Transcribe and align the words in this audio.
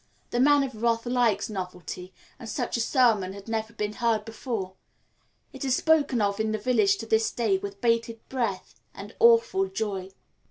The 0.31 0.39
Man 0.39 0.63
of 0.63 0.81
Wrath 0.81 1.05
likes 1.05 1.47
novelty, 1.47 2.11
and 2.39 2.49
such 2.49 2.75
a 2.75 2.79
sermon 2.81 3.33
had 3.33 3.47
never 3.47 3.71
been 3.71 3.93
heard 3.93 4.25
before. 4.25 4.73
It 5.53 5.63
is 5.63 5.75
spoken 5.75 6.19
of 6.23 6.39
in 6.39 6.51
the 6.53 6.57
village 6.57 6.97
to 6.97 7.05
this 7.05 7.29
day 7.31 7.59
with 7.59 7.79
bated 7.81 8.27
breath 8.27 8.81
and 8.95 9.15
awful 9.19 9.67
joy. 9.67 10.09